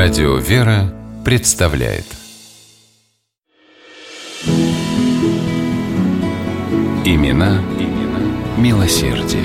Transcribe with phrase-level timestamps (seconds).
[0.00, 2.04] Радио «Вера» представляет
[7.04, 8.20] Имена, имена
[8.56, 9.42] милосердие.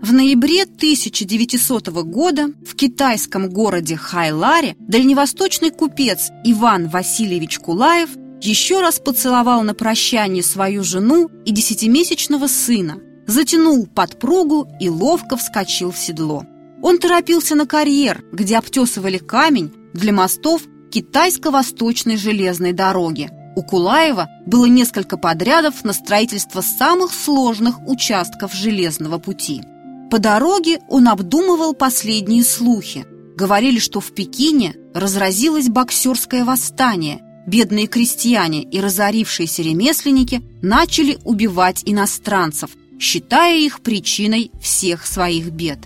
[0.00, 8.10] В ноябре 1900 года в китайском городе Хайларе дальневосточный купец Иван Васильевич Кулаев
[8.40, 15.92] еще раз поцеловал на прощание свою жену и десятимесячного сына, затянул подпругу и ловко вскочил
[15.92, 16.44] в седло.
[16.82, 23.30] Он торопился на карьер, где обтесывали камень для мостов китайско-восточной железной дороги.
[23.56, 29.62] У Кулаева было несколько подрядов на строительство самых сложных участков железного пути.
[30.10, 33.04] По дороге он обдумывал последние слухи.
[33.36, 37.20] Говорили, что в Пекине разразилось боксерское восстание.
[37.46, 45.78] Бедные крестьяне и разорившиеся ремесленники начали убивать иностранцев, считая их причиной всех своих бед.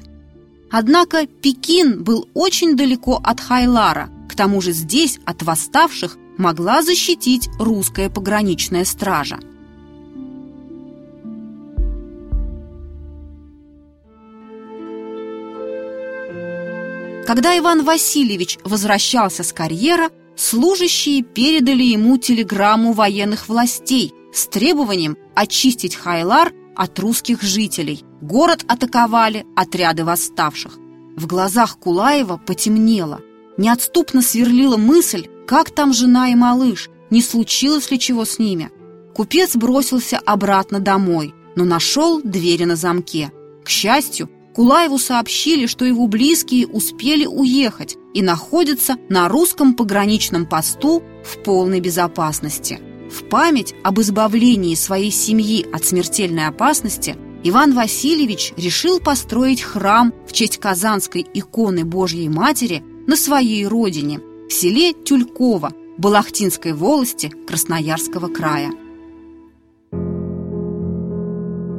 [0.71, 7.49] Однако Пекин был очень далеко от Хайлара, к тому же здесь от восставших могла защитить
[7.61, 9.39] русская пограничная стража.
[17.25, 25.95] Когда Иван Васильевич возвращался с карьера, служащие передали ему телеграмму военных властей с требованием очистить
[25.95, 28.05] Хайлар от русских жителей.
[28.21, 30.79] Город атаковали отряды восставших.
[31.17, 33.21] В глазах Кулаева потемнело.
[33.57, 38.71] Неотступно сверлила мысль, как там жена и малыш, не случилось ли чего с ними.
[39.15, 43.31] Купец бросился обратно домой, но нашел двери на замке.
[43.65, 51.03] К счастью, Кулаеву сообщили, что его близкие успели уехать и находятся на русском пограничном посту
[51.25, 52.81] в полной безопасности.
[53.15, 60.33] В память об избавлении своей семьи от смертельной опасности Иван Васильевич решил построить храм в
[60.33, 64.19] честь казанской иконы Божьей Матери на своей родине,
[64.49, 68.73] в селе Тюльково, Балахтинской волости Красноярского края.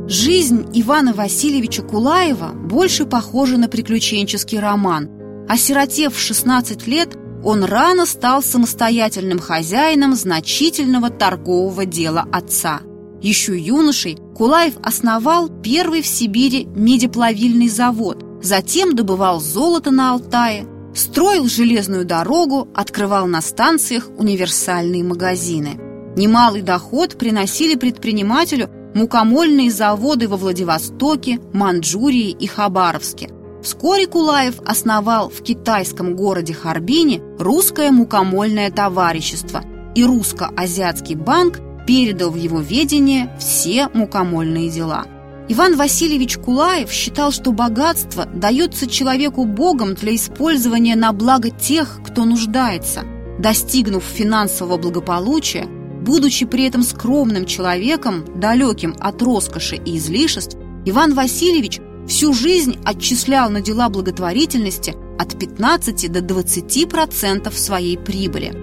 [0.08, 5.10] Жизнь Ивана Васильевича Кулаева больше похожа на приключенческий роман.
[5.50, 12.82] Осиротев в 16 лет, он рано стал самостоятельным хозяином значительного торгового дела отца.
[13.22, 21.48] Еще юношей Кулаев основал первый в Сибири медиплавильный завод, затем добывал золото на Алтае, строил
[21.48, 25.80] железную дорогу, открывал на станциях универсальные магазины.
[26.18, 33.30] Немалый доход приносили предпринимателю мукомольные заводы во Владивостоке, Манчжурии и Хабаровске.
[33.66, 39.64] Вскоре Кулаев основал в китайском городе Харбине русское мукомольное товарищество,
[39.96, 45.08] и русско-азиатский банк передал в его ведение все мукомольные дела.
[45.50, 52.24] Иван Васильевич Кулаев считал, что богатство дается человеку Богом для использования на благо тех, кто
[52.24, 53.02] нуждается.
[53.40, 60.56] Достигнув финансового благополучия, будучи при этом скромным человеком, далеким от роскоши и излишеств,
[60.88, 68.54] Иван Васильевич всю жизнь отчислял на дела благотворительности от 15 до 20% своей прибыли.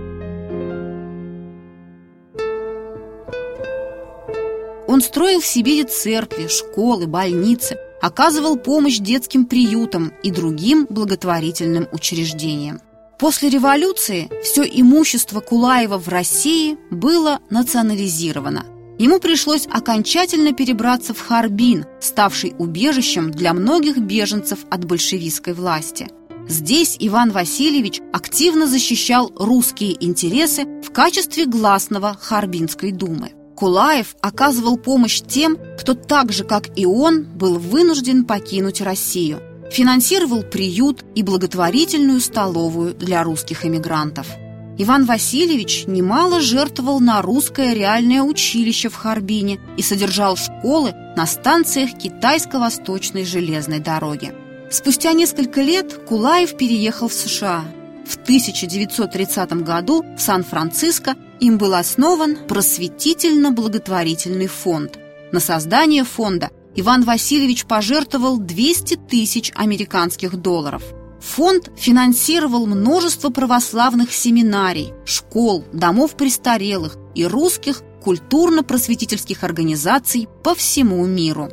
[4.86, 12.80] Он строил в Сибири церкви, школы, больницы, оказывал помощь детским приютам и другим благотворительным учреждениям.
[13.18, 18.66] После революции все имущество Кулаева в России было национализировано.
[18.98, 26.08] Ему пришлось окончательно перебраться в Харбин, ставший убежищем для многих беженцев от большевистской власти.
[26.48, 33.32] Здесь Иван Васильевич активно защищал русские интересы в качестве гласного Харбинской думы.
[33.56, 39.40] Кулаев оказывал помощь тем, кто так же, как и он, был вынужден покинуть Россию.
[39.70, 44.26] Финансировал приют и благотворительную столовую для русских эмигрантов–
[44.78, 51.90] Иван Васильевич немало жертвовал на русское реальное училище в Харбине и содержал школы на станциях
[51.98, 54.32] Китайско-Восточной железной дороги.
[54.70, 57.64] Спустя несколько лет Кулаев переехал в США.
[58.06, 64.98] В 1930 году в Сан-Франциско им был основан просветительно-благотворительный фонд.
[65.32, 70.82] На создание фонда Иван Васильевич пожертвовал 200 тысяч американских долларов–
[71.22, 81.48] Фонд финансировал множество православных семинарий, школ, домов престарелых и русских культурно-просветительских организаций по всему миру.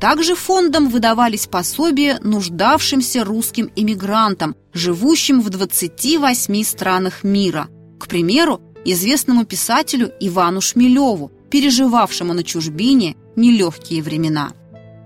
[0.00, 7.68] Также фондом выдавались пособия нуждавшимся русским иммигрантам, живущим в 28 странах мира.
[7.98, 14.52] К примеру, известному писателю Ивану Шмелеву, переживавшему на чужбине нелегкие времена.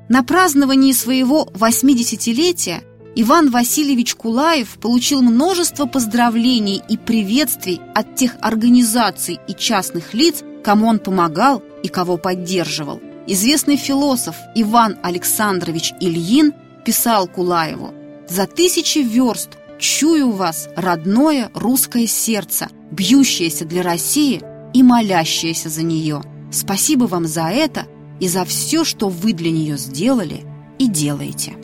[0.08, 2.84] На праздновании своего 80-летия
[3.16, 10.88] Иван Васильевич Кулаев получил множество поздравлений и приветствий от тех организаций и частных лиц, кому
[10.88, 13.00] он помогал и кого поддерживал.
[13.28, 17.94] Известный философ Иван Александрович Ильин писал Кулаеву
[18.28, 26.20] «За тысячи верст чую вас родное русское сердце, бьющееся для России и молящееся за нее.
[26.50, 27.86] Спасибо вам за это
[28.18, 30.42] и за все, что вы для нее сделали
[30.80, 31.63] и делаете».